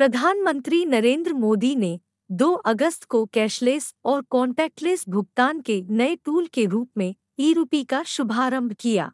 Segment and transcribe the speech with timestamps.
[0.00, 1.98] प्रधानमंत्री नरेंद्र मोदी ने
[2.30, 7.82] 2 अगस्त को कैशलेस और कॉन्टैक्टलेस भुगतान के नए टूल के रूप में ई रूपी
[7.84, 9.10] का शुभारंभ किया।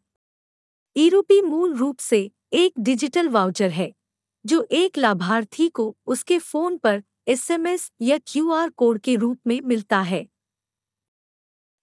[0.96, 3.92] ई रूपी मूल रूप से एक डिजिटल वाउचर है,
[4.44, 10.00] जो एक लाभार्थी को उसके फ़ोन पर एसएमएस या क्यूआर कोड के रूप में मिलता
[10.00, 10.26] है।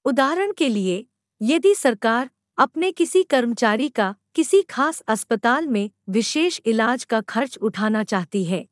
[0.06, 1.06] उदाहरण के लिए,
[1.42, 8.04] यदि सरकार अपने किसी कर्मचारी का किसी खास अस्पताल में विशेष इलाज का खर्च उठाना
[8.04, 8.68] चाहती है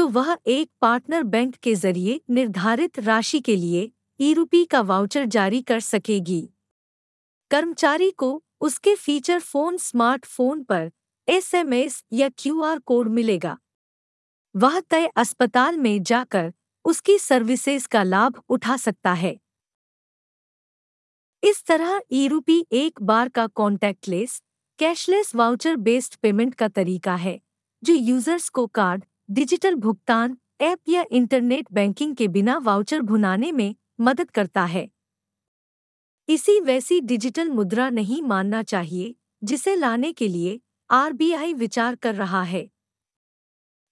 [0.00, 3.90] तो वह एक पार्टनर बैंक के ज़रिए निर्धारित राशि के लिए
[4.20, 6.40] ई रूपी का वाउचर जारी कर सकेगी।
[7.50, 10.90] कर्मचारी को उसके फीचर फ़ोन, स्मार्टफ़ोन पर
[11.28, 13.56] एसएमएस या क्यूआर कोड मिलेगा।
[14.54, 16.52] वह तय अस्पताल में जाकर
[16.84, 19.36] उसकी सर्विसेज़ का लाभ उठा सकता है।
[21.42, 24.42] इस तरह ई रूपी एक बार का contactless,
[24.78, 27.40] cashless voucher based payment का तरीका है,
[27.82, 33.74] जो यूज़र्स को कार्ड डिजिटल भुगतान ऐप या इंटरनेट बैंकिंग के बिना वाउचर भुनाने में
[34.00, 34.90] मदद करता है।
[36.28, 39.14] इसी वैसी डिजिटल मुद्रा नहीं मानना चाहिए,
[39.44, 42.70] जिसे लाने के लिए आरबीआई विचार कर रहा है।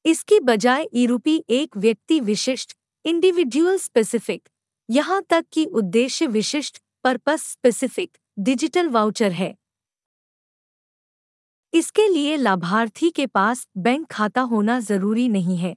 [0.05, 4.49] इसकी बजाय ईरूपी एक व्यक्ति विशिष्ट, इंडिविजुअल स्पेसिफिक,
[4.91, 9.55] यहाँ तक कि उद्देश्य विशिष्ट, पर्पस स्पेसिफिक, डिजिटल वाउचर है।
[11.73, 15.75] इसके लिए लाभार्थी के पास बैंक खाता होना ज़रूरी नहीं है।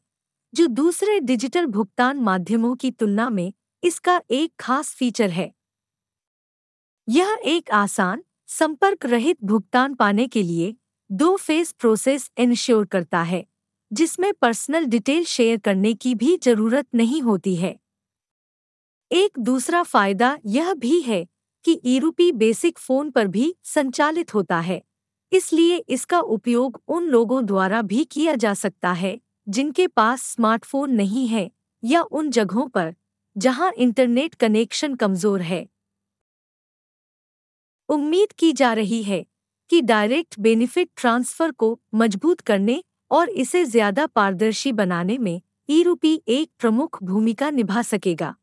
[0.53, 3.51] जो दूसरे डिजिटल भुगतान माध्यमों की तुलना में
[3.83, 5.51] इसका एक खास फीचर है।
[7.07, 10.75] यह एक आसान, संपर्क रहित भुगतान पाने के लिए
[11.09, 13.45] दो फ़ेज़ प्रोसेस इंश्योर करता है,
[13.91, 17.75] जिसमें पर्सनल डिटेल शेयर करने की भी ज़रूरत नहीं होती है।
[19.11, 21.25] एक दूसरा फ़ायदा यह भी है
[21.65, 24.81] कि ईरूपी बेसिक फ़ोन पर भी संचालित होता है।
[25.31, 31.27] इसलिए इसका उपयोग उन लोगों द्वारा भी किया जा सकता है, जिनके पास स्मार्टफ़ोन नहीं
[31.27, 31.49] है,
[31.83, 32.93] या उन जगहों पर,
[33.35, 35.67] जहाँ इंटरनेट कनेक्शन कमज़ोर है।
[37.89, 39.25] उम्मीद की जा रही है
[39.69, 46.21] कि डायरेक्ट बेनिफिट ट्रांसफ़र को मज़बूत करने और इसे ज़्यादा पारदर्शी बनाने में ई रूपी
[46.27, 48.33] एक प्रमुख भूमिका निभा सकेगा।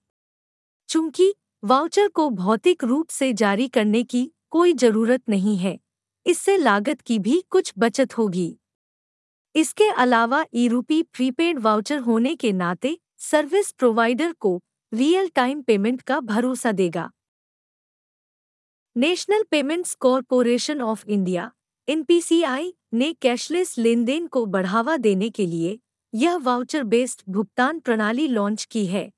[0.89, 1.33] चूँकि
[1.63, 5.79] वाउचर को भौतिक रूप से जारी करने की कोई ज़रूरत नहीं है
[6.29, 8.59] इससे लागत की भी कुछ बचत होगी।
[9.55, 14.61] इसके अलावा ई रूपी प्रीपेड वाउचर होने के नाते सर्विस प्रोवाइडर को
[14.93, 17.11] रियल टाइम पेमेंट का भरोसा देगा।
[18.97, 21.51] National Payments Corporation of India
[21.89, 25.79] NPCI ने कैशलेस लेनदेन को बढ़ावा देने के लिए
[26.15, 29.11] यह वाउचर बेस्ड भुगतान प्रणाली लॉन्च की है।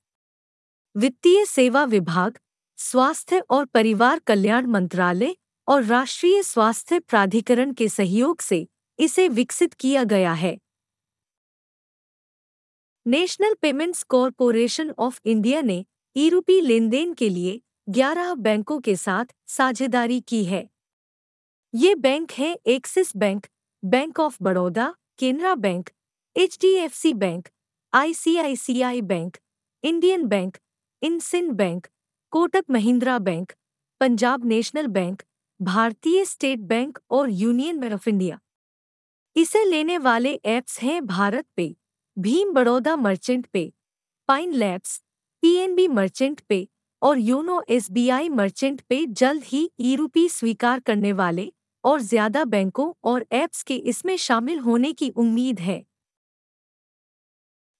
[0.97, 2.38] वित्तीय सेवा विभाग,
[2.78, 5.34] स्वास्थ्य और परिवार कल्याण मंत्रालय
[5.70, 10.58] और राष्ट्रीय स्वास्थ्य प्राधिकरण के सहयोग से इसे विकसित किया गया है।
[13.06, 15.84] National Payments Corporation of India ने
[16.16, 20.69] ईरूपी लेनदेन के लिए 11 बैंकों के साथ साझेदारी की है।
[21.75, 23.47] ये बैंक हैं Axis Bank
[23.84, 25.91] Bank of Baroda, Canara Bank,
[26.37, 27.48] HDFC Bank,
[27.94, 29.37] ICICI Bank,
[29.84, 30.58] Indian Bank,
[31.02, 31.87] इनसिन Bank,
[32.31, 33.52] Kotak Mahindra Bank,
[34.00, 35.22] Punjab National Bank
[35.60, 38.38] Bharatiya State Bank और यूनियन बैंक ऑफ़ इंडिया।
[39.37, 41.75] इसे लेने वाले ऐप्स हैं भारत पे,
[42.16, 43.72] Bhim Baroda Merchant Pay,
[44.28, 44.97] Pine Labs,
[45.43, 46.66] PNB Merchant Pay
[47.03, 51.50] और YONO SBI merchant पे जल्द ही ई रूपी स्वीकार करने वाले
[51.84, 55.82] और ज़्यादा बैंकों और ऐप्स के इसमें शामिल होने की उम्मीद है।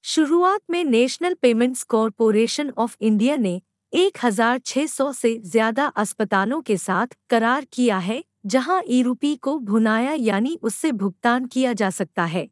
[0.05, 3.61] शुरुआत में National Payments Corporation of India ने
[3.93, 10.59] 1,600 से ज़्यादा अस्पतालों के साथ करार किया है जहाँ ई रूपी को भुनाया यानी
[10.62, 12.49] उससे भुगतान किया जा सकता है।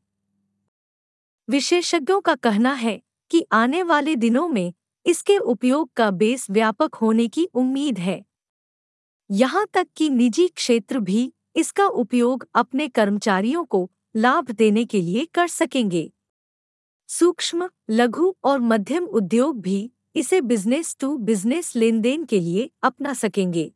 [1.49, 3.01] विशेषज्ञों का कहना है
[3.31, 4.73] कि आने वाले दिनों में
[5.07, 8.23] इसके उपयोग का बेस व्यापक होने की उम्मीद है।
[9.31, 15.25] यहाँ तक कि निजी क्षेत्र भी इसका उपयोग अपने कर्मचारियों को लाभ देने के लिए
[15.35, 16.11] कर सकेंगे।
[17.09, 23.71] सूक्ष्म लघु और मध्यम उद्योग भी इसे बिज़नेस टू बिज़नेस लेनदेन के लिए अपना सकेंगे।